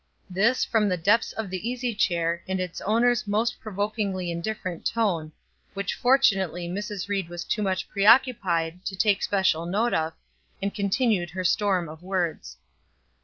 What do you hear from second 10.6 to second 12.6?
continued her storm of words.